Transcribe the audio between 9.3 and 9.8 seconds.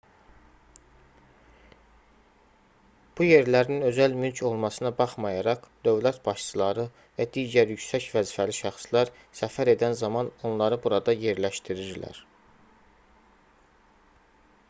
səfər